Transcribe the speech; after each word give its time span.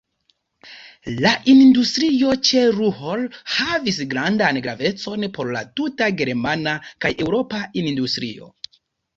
La 1.25 1.33
industrio 1.51 2.31
ĉe 2.49 2.63
Ruhr 2.77 3.21
havis 3.57 3.99
grandan 4.15 4.59
gravecon 4.69 5.29
por 5.37 5.53
la 5.59 5.63
tuta 5.81 6.11
germana 6.23 6.75
kaj 7.07 7.13
eŭropa 7.27 7.61
industrio. 7.85 8.51